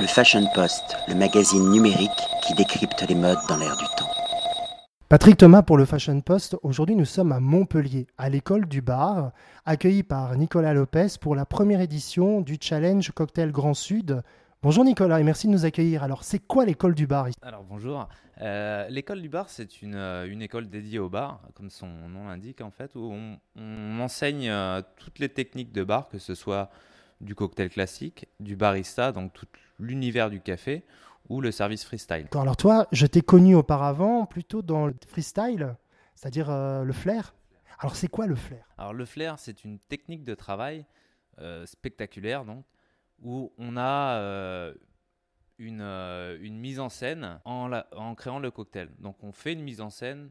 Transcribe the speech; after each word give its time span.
Le 0.00 0.06
Fashion 0.06 0.46
Post, 0.54 0.96
le 1.08 1.16
magazine 1.16 1.70
numérique 1.72 2.10
qui 2.46 2.54
décrypte 2.54 3.04
les 3.08 3.16
modes 3.16 3.38
dans 3.48 3.56
l'air 3.56 3.76
du 3.76 3.84
temps. 3.96 4.08
Patrick 5.08 5.36
Thomas 5.36 5.62
pour 5.62 5.76
le 5.76 5.86
Fashion 5.86 6.20
Post. 6.20 6.56
Aujourd'hui, 6.62 6.94
nous 6.94 7.04
sommes 7.04 7.32
à 7.32 7.40
Montpellier, 7.40 8.06
à 8.16 8.28
l'école 8.28 8.66
du 8.66 8.80
bar, 8.80 9.32
accueillis 9.66 10.04
par 10.04 10.36
Nicolas 10.36 10.72
Lopez 10.72 11.08
pour 11.20 11.34
la 11.34 11.44
première 11.44 11.80
édition 11.80 12.40
du 12.42 12.58
Challenge 12.60 13.10
Cocktail 13.10 13.50
Grand 13.50 13.74
Sud. 13.74 14.22
Bonjour 14.62 14.84
Nicolas 14.84 15.18
et 15.18 15.24
merci 15.24 15.48
de 15.48 15.52
nous 15.52 15.64
accueillir. 15.64 16.04
Alors, 16.04 16.22
c'est 16.22 16.38
quoi 16.38 16.64
l'école 16.64 16.94
du 16.94 17.08
bar 17.08 17.26
Alors, 17.42 17.64
bonjour. 17.64 18.08
Euh, 18.40 18.86
l'école 18.90 19.20
du 19.20 19.28
bar, 19.28 19.48
c'est 19.48 19.82
une, 19.82 19.96
euh, 19.96 20.30
une, 20.30 20.42
école 20.42 20.68
dédiée 20.68 21.00
au 21.00 21.08
bar, 21.08 21.40
comme 21.54 21.70
son 21.70 21.88
nom 21.88 22.28
l'indique 22.28 22.60
en 22.60 22.70
fait, 22.70 22.94
où 22.94 23.00
on, 23.00 23.36
on 23.56 23.98
enseigne 23.98 24.48
euh, 24.48 24.80
toutes 24.96 25.18
les 25.18 25.28
techniques 25.28 25.72
de 25.72 25.82
bar, 25.82 26.08
que 26.08 26.18
ce 26.18 26.36
soit 26.36 26.70
du 27.20 27.34
cocktail 27.34 27.70
classique, 27.70 28.28
du 28.40 28.56
barista, 28.56 29.12
donc 29.12 29.32
tout 29.32 29.46
l'univers 29.78 30.30
du 30.30 30.40
café, 30.40 30.84
ou 31.28 31.40
le 31.40 31.52
service 31.52 31.84
freestyle. 31.84 32.26
Alors 32.32 32.56
toi, 32.56 32.86
je 32.92 33.06
t'ai 33.06 33.20
connu 33.20 33.54
auparavant 33.54 34.26
plutôt 34.26 34.62
dans 34.62 34.86
le 34.86 34.94
freestyle, 35.06 35.76
c'est-à-dire 36.14 36.50
le 36.50 36.92
flair. 36.92 37.34
Alors 37.80 37.94
c'est 37.94 38.08
quoi 38.08 38.26
le 38.26 38.34
flair? 38.34 38.64
Alors 38.78 38.92
le 38.92 39.04
flair, 39.04 39.38
c'est 39.38 39.62
une 39.64 39.78
technique 39.78 40.24
de 40.24 40.34
travail 40.34 40.84
spectaculaire, 41.66 42.44
donc 42.44 42.64
où 43.22 43.52
on 43.58 43.76
a 43.76 44.16
euh, 44.16 44.74
une, 45.58 45.80
euh, 45.80 46.38
une, 46.40 46.58
mise 46.58 46.80
en 46.80 46.88
scène 46.88 47.40
en, 47.44 47.70
en, 47.72 48.14
créant 48.14 48.38
le 48.38 48.50
cocktail. 48.50 48.90
Donc 48.98 49.22
on 49.22 49.32
fait 49.32 49.52
une 49.52 49.62
mise 49.62 49.80
en 49.80 49.90
scène 49.90 50.30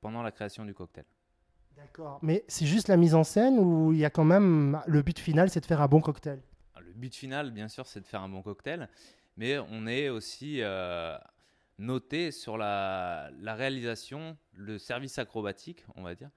pendant 0.00 0.22
la 0.22 0.32
création 0.32 0.64
du 0.64 0.74
cocktail. 0.74 1.04
D'accord. 1.78 2.18
Mais 2.22 2.44
c'est 2.48 2.66
juste 2.66 2.88
la 2.88 2.96
mise 2.96 3.14
en 3.14 3.24
scène 3.24 3.58
ou 3.58 3.92
il 3.92 3.98
y 3.98 4.04
a 4.04 4.10
quand 4.10 4.24
même 4.24 4.80
le 4.86 5.02
but 5.02 5.18
final, 5.18 5.48
c'est 5.48 5.60
de 5.60 5.66
faire 5.66 5.80
un 5.80 5.88
bon 5.88 6.00
cocktail? 6.00 6.40
Le 6.80 6.92
but 6.92 7.14
final, 7.14 7.50
bien 7.50 7.68
sûr, 7.68 7.86
c'est 7.86 8.00
de 8.00 8.06
faire 8.06 8.20
un 8.20 8.28
bon 8.28 8.42
cocktail, 8.42 8.88
mais 9.36 9.58
on 9.58 9.86
est 9.86 10.08
aussi 10.08 10.60
euh, 10.60 11.16
noté 11.78 12.32
sur 12.32 12.58
la, 12.58 13.30
la, 13.40 13.54
réalisation, 13.54 14.36
le 14.52 14.78
service 14.78 15.18
acrobatique, 15.18 15.84
on 15.94 16.02
va 16.02 16.14
dire. 16.14 16.30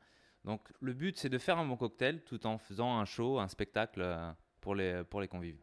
Donc 0.45 0.61
le 0.79 0.93
but, 0.93 1.17
c'est 1.17 1.29
de 1.29 1.37
faire 1.37 1.57
un 1.57 1.65
bon 1.65 1.77
cocktail 1.77 2.21
tout 2.23 2.45
en 2.45 2.57
faisant 2.57 2.99
un 2.99 3.05
show, 3.05 3.39
un 3.39 3.47
spectacle 3.47 4.05
pour 4.61 4.75
les, 4.75 5.03
pour 5.03 5.21
les 5.21 5.27
convives. 5.27 5.59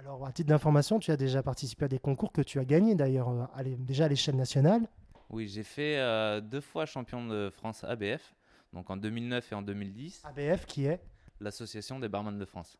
Alors, 0.00 0.26
à 0.26 0.32
titre 0.32 0.48
d'information, 0.48 0.98
tu 0.98 1.10
as 1.10 1.16
déjà 1.16 1.42
participé 1.42 1.84
à 1.84 1.88
des 1.88 1.98
concours 1.98 2.32
que 2.32 2.40
tu 2.40 2.58
as 2.58 2.64
gagnés 2.64 2.94
d'ailleurs, 2.94 3.28
euh, 3.28 3.76
déjà 3.78 4.06
à 4.06 4.08
l'échelle 4.08 4.36
nationale. 4.36 4.88
Oui, 5.28 5.46
j'ai 5.46 5.62
fait 5.62 5.98
euh, 5.98 6.40
deux 6.40 6.62
fois 6.62 6.86
champion 6.86 7.26
de 7.26 7.50
France 7.50 7.84
ABF, 7.84 8.34
donc 8.72 8.90
en 8.90 8.96
2009 8.96 9.52
et 9.52 9.54
en 9.54 9.62
2010. 9.62 10.22
ABF 10.24 10.66
qui 10.66 10.86
est 10.86 11.00
L'association 11.40 11.98
des 11.98 12.08
barman 12.08 12.38
de 12.38 12.44
France. 12.44 12.78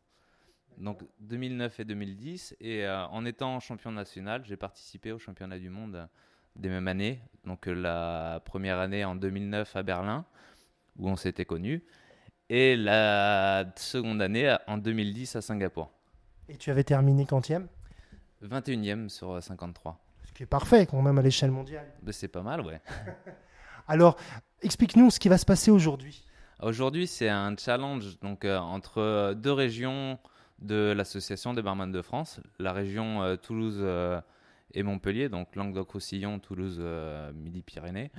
Donc 0.77 1.03
2009 1.19 1.79
et 1.79 1.85
2010. 1.85 2.55
Et 2.59 2.85
euh, 2.85 3.05
en 3.07 3.25
étant 3.25 3.59
champion 3.59 3.91
national, 3.91 4.43
j'ai 4.45 4.57
participé 4.57 5.11
au 5.11 5.19
championnat 5.19 5.57
du 5.57 5.69
monde 5.69 6.07
des 6.55 6.69
mêmes 6.69 6.87
années. 6.87 7.19
Donc 7.45 7.65
la 7.65 8.41
première 8.45 8.79
année 8.79 9.03
en 9.03 9.15
2009 9.15 9.75
à 9.75 9.83
Berlin, 9.83 10.25
où 10.97 11.09
on 11.09 11.15
s'était 11.15 11.45
connus. 11.45 11.83
Et 12.49 12.75
la 12.75 13.65
seconde 13.77 14.21
année 14.21 14.55
en 14.67 14.77
2010 14.77 15.37
à 15.37 15.41
Singapour. 15.41 15.91
Et 16.49 16.57
tu 16.57 16.69
avais 16.69 16.83
terminé 16.83 17.25
quantième? 17.25 17.67
21e 18.43 19.09
sur 19.09 19.41
53. 19.41 19.99
Ce 20.25 20.33
qui 20.33 20.43
est 20.43 20.47
parfait 20.47 20.85
quand 20.85 21.01
même 21.01 21.17
à 21.17 21.21
l'échelle 21.21 21.51
mondiale. 21.51 21.87
Ben, 22.01 22.11
c'est 22.11 22.27
pas 22.27 22.41
mal, 22.41 22.61
ouais. 22.61 22.81
Alors, 23.87 24.17
explique-nous 24.61 25.09
ce 25.11 25.19
qui 25.19 25.29
va 25.29 25.37
se 25.37 25.45
passer 25.45 25.71
aujourd'hui. 25.71 26.25
Aujourd'hui, 26.61 27.07
c'est 27.07 27.29
un 27.29 27.55
challenge 27.57 28.19
donc, 28.19 28.45
euh, 28.45 28.57
entre 28.57 29.33
deux 29.33 29.51
régions 29.51 30.19
de 30.59 30.93
l'association 30.95 31.53
des 31.53 31.63
barman 31.63 31.91
de 31.91 32.01
France, 32.01 32.39
la 32.59 32.71
région 32.71 33.23
euh, 33.23 33.35
Toulouse 33.35 33.79
euh, 33.79 34.21
et 34.75 34.83
Montpellier, 34.83 35.27
donc 35.27 35.55
Languedoc-Roussillon, 35.55 36.39
Toulouse, 36.39 36.81
Midi-Pyrénées, 37.33 38.11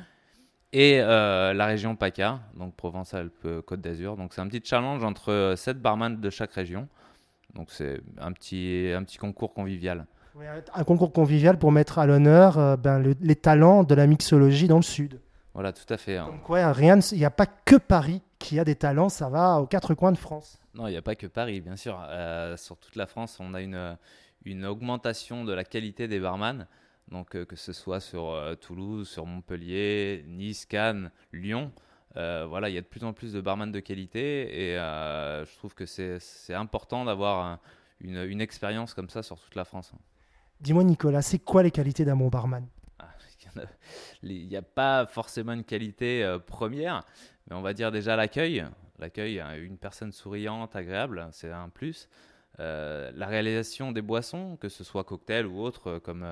et 0.73 0.99
la 0.99 1.67
région 1.67 1.97
PACA, 1.97 2.41
donc 2.55 2.75
Provence-Alpes-Côte 2.77 3.81
d'Azur. 3.81 4.17
Donc 4.17 4.35
c'est 4.35 4.41
un 4.41 4.49
petit 4.49 4.63
challenge 4.63 5.03
entre 5.03 5.55
sept 5.57 5.81
barman 5.81 6.21
de 6.21 6.31
chaque 6.31 6.53
région. 6.53 6.89
Donc 7.55 7.69
c'est 7.71 8.01
un 8.19 8.33
petit, 8.33 8.91
un 8.95 9.03
petit 9.05 9.19
concours 9.19 9.53
convivial. 9.53 10.07
un 10.75 10.85
concours 10.85 11.13
convivial 11.13 11.59
pour 11.59 11.73
mettre 11.73 11.99
à 11.99 12.07
l'honneur 12.07 12.59
euh, 12.59 12.77
ben, 12.77 13.03
les 13.21 13.37
talents 13.37 13.85
de 13.85 13.95
la 13.95 14.07
mixologie 14.07 14.69
dans 14.69 14.77
le 14.77 14.83
Sud. 14.83 15.21
Voilà, 15.55 15.73
tout 15.73 15.93
à 15.93 15.97
fait. 15.97 16.17
Hein. 16.17 16.27
Donc 16.27 16.47
rien, 16.49 16.99
il 17.13 17.19
n'y 17.19 17.25
a 17.25 17.31
pas 17.31 17.47
que 17.47 17.77
Paris 17.77 18.23
qui 18.39 18.59
a 18.59 18.65
des 18.65 18.75
talents, 18.75 19.09
ça 19.09 19.29
va 19.29 19.61
aux 19.61 19.67
quatre 19.67 19.95
coins 19.95 20.13
de 20.13 20.19
France. 20.19 20.59
Non, 20.75 20.87
il 20.89 20.93
n'y 20.93 20.97
a 20.97 21.03
pas 21.03 21.15
que 21.15 21.27
Paris, 21.27 21.61
bien 21.61 21.77
sûr. 21.77 22.01
Euh, 22.09 22.57
sur 22.57 22.77
toute 22.79 22.97
la 22.97 23.07
France, 23.07 23.39
on 23.39 23.55
a 23.55 23.61
une, 23.61 23.97
une 24.45 24.65
augmentation 24.65 25.45
de 25.45 25.53
la 25.53 25.65
qualité 25.65 26.09
des 26.09 26.21
barman. 26.21 26.67
Donc 27.11 27.37
euh, 27.37 27.45
que 27.45 27.57
ce 27.57 27.73
soit 27.73 28.01
sur 28.01 28.35
Toulouse, 28.61 29.09
sur 29.09 29.27
Montpellier, 29.27 30.25
Nice, 30.27 30.65
Cannes, 30.65 31.11
Lyon. 31.33 31.73
Euh, 32.17 32.45
voilà, 32.47 32.69
il 32.69 32.75
y 32.75 32.79
a 32.79 32.81
de 32.81 32.87
plus 32.87 33.05
en 33.05 33.13
plus 33.13 33.33
de 33.33 33.41
barman 33.41 33.71
de 33.73 33.81
qualité 33.81 34.71
et 34.71 34.79
euh, 34.79 35.45
je 35.47 35.57
trouve 35.57 35.75
que 35.75 35.87
c'est 35.87 36.21
important 36.55 37.05
d'avoir 37.05 37.59
une, 38.01 38.19
une, 38.19 38.41
expérience 38.41 38.93
comme 38.93 39.09
ça 39.09 39.23
sur 39.23 39.41
toute 39.41 39.55
la 39.55 39.65
France. 39.65 39.93
Dis-moi 40.61 40.85
Nicolas, 40.85 41.23
c'est 41.23 41.39
quoi 41.39 41.63
les 41.63 41.71
qualités 41.71 42.05
d'un 42.05 42.17
bon 42.17 42.29
barman? 42.29 42.67
Il 44.23 44.47
n'y 44.49 44.57
a 44.57 44.63
pas 44.63 45.07
forcément 45.07 45.53
une 45.53 45.65
qualité 45.65 46.25
euh, 46.25 46.39
première, 46.39 47.03
mais 47.49 47.57
on 47.57 47.63
va 47.63 47.75
dire 47.75 47.91
déjà 47.91 48.17
l'accueil. 48.17 48.65
L'accueil, 48.99 49.43
une 49.59 49.79
personne 49.79 50.13
souriante, 50.13 50.77
agréable, 50.77 51.29
c'est 51.33 51.51
un 51.51 51.69
plus. 51.69 52.09
la 52.59 53.27
réalisation 53.27 53.91
des 53.91 54.03
boissons, 54.03 54.57
que 54.61 54.69
ce 54.69 54.85
soit 54.85 55.03
cocktail 55.03 55.47
ou 55.47 55.61
autre, 55.61 55.99
comme 55.99 56.25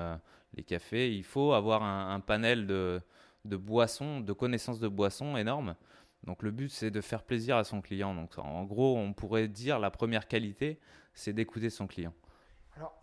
les 0.55 0.63
cafés, 0.63 1.13
il 1.13 1.25
faut 1.25 1.51
avoir 1.51 1.83
un 1.83 2.19
panel 2.21 2.67
de, 2.67 3.01
de 3.45 3.57
boissons, 3.57 4.21
de 4.21 4.33
connaissances 4.33 4.79
de 4.79 4.87
boissons 4.87 5.37
énormes. 5.37 5.75
Donc 6.23 6.43
le 6.43 6.51
but, 6.51 6.69
c'est 6.69 6.91
de 6.91 7.01
faire 7.01 7.23
plaisir 7.23 7.57
à 7.57 7.63
son 7.63 7.81
client. 7.81 8.13
Donc 8.13 8.37
en 8.37 8.63
gros, 8.63 8.97
on 8.97 9.13
pourrait 9.13 9.47
dire 9.47 9.79
la 9.79 9.89
première 9.89 10.27
qualité, 10.27 10.79
c'est 11.13 11.33
d'écouter 11.33 11.69
son 11.69 11.87
client. 11.87 12.13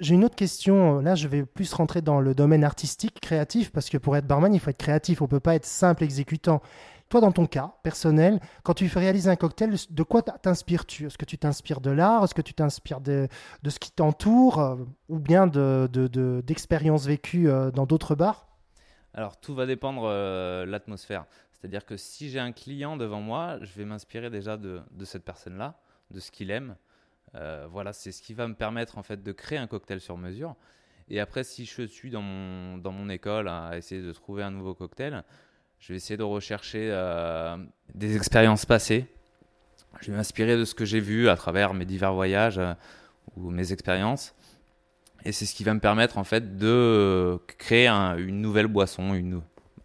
J'ai 0.00 0.14
une 0.14 0.24
autre 0.24 0.34
question. 0.34 1.00
Là, 1.00 1.14
je 1.14 1.28
vais 1.28 1.44
plus 1.44 1.72
rentrer 1.72 2.02
dans 2.02 2.20
le 2.20 2.34
domaine 2.34 2.64
artistique, 2.64 3.20
créatif, 3.20 3.70
parce 3.70 3.88
que 3.88 3.98
pour 3.98 4.16
être 4.16 4.26
barman, 4.26 4.52
il 4.52 4.60
faut 4.60 4.70
être 4.70 4.78
créatif. 4.78 5.20
On 5.22 5.26
ne 5.26 5.30
peut 5.30 5.40
pas 5.40 5.54
être 5.54 5.66
simple 5.66 6.04
exécutant. 6.04 6.60
Toi, 7.08 7.22
dans 7.22 7.32
ton 7.32 7.46
cas 7.46 7.72
personnel, 7.82 8.38
quand 8.64 8.74
tu 8.74 8.86
fais 8.88 9.00
réaliser 9.00 9.30
un 9.30 9.36
cocktail, 9.36 9.74
de 9.88 10.02
quoi 10.02 10.20
t'inspires-tu? 10.20 11.06
Est-ce 11.06 11.16
que 11.16 11.24
tu 11.24 11.38
t'inspires 11.38 11.80
de 11.80 11.90
l'art? 11.90 12.24
Est-ce 12.24 12.34
que 12.34 12.42
tu 12.42 12.52
t'inspires 12.52 13.00
de, 13.00 13.28
ce 13.66 13.78
qui 13.78 13.90
t'entoure 13.92 14.58
euh, 14.58 14.76
Ou 15.08 15.18
bien 15.18 15.46
d'expériences 15.46 17.04
de, 17.04 17.08
vécues 17.08 17.48
euh, 17.48 17.70
dans 17.70 17.86
d'autres 17.86 18.14
bars? 18.14 18.46
Alors 19.14 19.40
tout 19.40 19.54
va 19.54 19.64
dépendre 19.64 20.02
de 20.02 20.08
euh, 20.08 20.66
l'atmosphère. 20.66 21.24
C'est-à-dire 21.52 21.86
que 21.86 21.96
si 21.96 22.28
j'ai 22.28 22.40
un 22.40 22.52
client 22.52 22.96
devant 22.96 23.20
moi, 23.20 23.58
je 23.62 23.72
vais 23.72 23.86
m'inspirer 23.86 24.28
déjà 24.28 24.56
de, 24.58 24.82
cette 25.04 25.24
personne-là, 25.24 25.80
de 26.10 26.20
ce 26.20 26.30
qu'il 26.30 26.50
aime. 26.50 26.76
Euh, 27.34 27.66
voilà, 27.70 27.92
c'est 27.92 28.12
ce 28.12 28.22
qui 28.22 28.34
va 28.34 28.48
me 28.48 28.54
permettre 28.54 28.98
en 28.98 29.02
fait 29.02 29.22
de 29.22 29.32
créer 29.32 29.58
un 29.58 29.66
cocktail 29.66 30.00
sur 30.00 30.16
mesure. 30.16 30.56
Et 31.08 31.20
après, 31.20 31.44
si 31.44 31.64
je 31.64 31.82
suis 31.86 32.10
dans 32.10 32.22
mon, 32.22 33.08
école 33.08 33.48
à 33.48 33.76
essayer 33.76 34.02
de 34.02 34.12
trouver 34.12 34.42
un 34.42 34.50
nouveau 34.50 34.74
cocktail, 34.74 35.24
je 35.78 35.92
vais 35.92 35.96
essayer 35.96 36.16
de 36.16 36.22
rechercher 36.22 36.90
euh, 36.90 37.56
des 37.94 38.16
expériences 38.16 38.66
passées. 38.66 39.06
Je 40.00 40.10
vais 40.10 40.16
m'inspirer 40.16 40.56
de 40.56 40.64
ce 40.64 40.74
que 40.74 40.84
j'ai 40.84 41.00
vu 41.00 41.28
à 41.28 41.36
travers 41.36 41.72
mes 41.72 41.86
divers 41.86 42.12
voyages 42.12 42.60
ou 43.36 43.50
mes 43.50 43.72
expériences. 43.72 44.34
Et 45.24 45.32
c'est 45.32 45.46
ce 45.46 45.54
qui 45.54 45.64
va 45.64 45.74
me 45.74 45.80
permettre 45.80 46.18
en 46.18 46.24
fait 46.24 46.58
de 46.58 47.38
créer 47.58 47.88
une 47.88 48.40
nouvelle 48.40 48.66
boisson, 48.66 49.18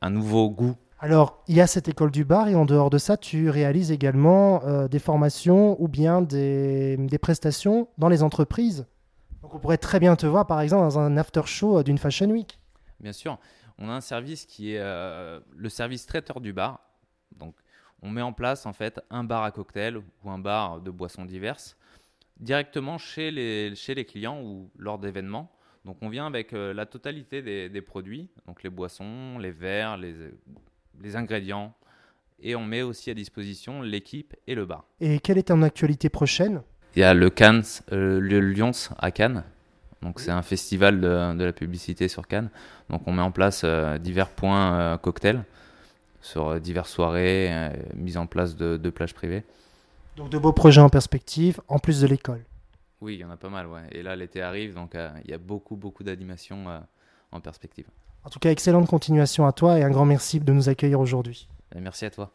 un 0.01 0.09
nouveau 0.09 0.49
goût. 0.49 0.75
Alors, 1.03 1.43
il 1.49 1.55
y 1.57 1.59
a 1.59 1.67
cette 1.67 1.89
école 1.89 2.11
du 2.11 2.23
bar 2.23 2.47
et 2.47 2.55
en 2.55 2.63
dehors 2.63 2.89
de 2.89 2.97
ça, 2.97 3.17
tu 3.17 3.49
réalises 3.49 3.91
également 3.91 4.63
euh, 4.63 4.87
des 4.87 4.99
formations 4.99 5.75
ou 5.83 5.89
bien 5.89 6.21
des, 6.21 6.95
des, 6.95 7.17
prestations 7.17 7.89
dans 7.97 8.07
les 8.07 8.23
entreprises. 8.23 8.87
Donc, 9.41 9.53
on 9.53 9.59
pourrait 9.59 9.77
très 9.77 9.99
bien 9.99 10.15
te 10.15 10.25
voir, 10.25 10.47
par 10.47 10.61
exemple, 10.61 10.83
dans 10.83 10.99
un 10.99 11.17
after 11.17 11.41
show 11.43 11.79
euh, 11.79 11.83
d'une 11.83 11.97
Fashion 11.97 12.29
Week. 12.29 12.57
Bien 13.01 13.11
sûr. 13.11 13.37
On 13.79 13.89
a 13.89 13.91
un 13.91 13.99
service 13.99 14.45
qui 14.45 14.75
est 14.75 14.79
euh, 14.79 15.41
le 15.53 15.67
service 15.67 16.05
traiteur 16.05 16.39
du 16.39 16.53
bar. 16.53 16.79
Donc, 17.37 17.53
on 18.01 18.09
met 18.09 18.21
en 18.21 18.31
place 18.31 18.65
en 18.65 18.71
fait 18.71 19.01
un 19.09 19.25
bar 19.25 19.43
à 19.43 19.51
cocktail 19.51 19.97
ou 19.97 20.29
un 20.29 20.39
bar 20.39 20.79
de 20.79 20.89
boissons 20.89 21.25
diverses 21.25 21.75
directement 22.39 22.97
chez 22.97 23.29
les, 23.29 23.75
chez 23.75 23.93
les 23.93 24.05
clients 24.05 24.41
ou 24.41 24.71
lors 24.77 24.99
d'événements. 24.99 25.51
Donc 25.83 25.97
on 26.01 26.07
vient 26.07 26.25
avec 26.25 26.53
la 26.53 26.85
totalité 26.85 27.41
des, 27.41 27.81
produits, 27.81 28.29
donc 28.47 28.63
les 28.63 28.69
boissons, 28.69 29.37
les 29.37 29.51
verres, 29.51 29.97
les, 29.97 30.13
les, 31.01 31.15
ingrédients, 31.15 31.73
et 32.41 32.55
on 32.55 32.65
met 32.65 32.81
aussi 32.81 33.09
à 33.09 33.13
disposition 33.13 33.81
l'équipe 33.81 34.35
et 34.47 34.55
le 34.55 34.65
bar. 34.65 34.85
Et 34.99 35.19
quelle 35.19 35.37
est 35.37 35.47
ton 35.49 35.61
actualité 35.61 36.09
prochaine? 36.09 36.61
Il 36.95 36.99
y 36.99 37.03
a 37.03 37.13
le 37.13 37.29
Cannes, 37.29 37.63
euh, 37.91 38.19
le 38.19 38.39
Lyons 38.39 38.71
à 38.97 39.11
Cannes. 39.11 39.43
Donc 40.01 40.19
c'est 40.19 40.31
un 40.31 40.41
festival 40.41 40.99
de, 40.99 41.33
de, 41.37 41.43
la 41.45 41.53
publicité 41.53 42.07
sur 42.07 42.27
Cannes. 42.27 42.49
Donc 42.89 43.07
on 43.07 43.13
met 43.13 43.21
en 43.21 43.31
place 43.31 43.61
euh, 43.63 43.97
divers 43.97 44.29
points 44.29 44.97
cocktails 44.97 45.43
sur 46.21 46.59
diverses 46.59 46.91
soirées, 46.91 47.71
mise 47.95 48.17
en 48.17 48.27
place 48.27 48.55
de, 48.55 48.77
de 48.77 48.89
plages 48.89 49.13
privées. 49.13 49.43
Donc 50.15 50.29
de 50.29 50.37
beaux 50.37 50.53
projets 50.53 50.81
en 50.81 50.89
perspective, 50.89 51.59
en 51.67 51.79
plus 51.79 52.01
de 52.01 52.07
l'école. 52.07 52.43
Oui, 53.01 53.15
il 53.15 53.19
y 53.19 53.25
en 53.25 53.31
a 53.31 53.37
pas 53.37 53.49
mal, 53.49 53.67
ouais. 53.67 53.81
Et 53.91 54.01
là, 54.01 54.15
l'été 54.15 54.41
arrive, 54.41 54.75
donc 54.75 54.95
euh, 54.95 55.09
il 55.25 55.31
y 55.31 55.33
a 55.33 55.37
beaucoup, 55.37 55.75
beaucoup 55.75 56.03
d'animations 56.03 56.69
euh, 56.69 56.79
en 57.33 57.39
perspective. 57.41 57.85
En 58.23 58.29
tout 58.29 58.39
cas, 58.39 58.51
excellente 58.51 58.87
continuation 58.87 59.45
à 59.45 59.51
toi 59.51 59.77
et 59.77 59.83
un 59.83 59.89
grand 59.89 60.05
merci 60.05 60.39
de 60.39 60.53
nous 60.53 60.69
accueillir 60.69 60.99
aujourd'hui. 60.99 61.47
merci 61.75 62.05
à 62.05 62.09
toi. 62.09 62.31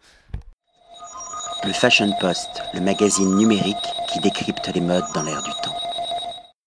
Le 1.65 1.73
Fashion 1.73 2.13
Post, 2.21 2.63
le 2.75 2.81
magazine 2.81 3.35
numérique 3.37 3.77
qui 4.13 4.21
décrypte 4.21 4.69
les 4.75 4.81
modes 4.81 5.05
dans 5.15 5.23
l'air 5.23 5.43
du 5.43 5.51
temps. 5.63 5.88